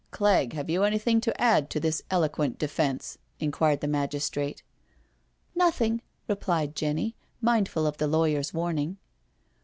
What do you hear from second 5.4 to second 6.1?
Nothing/'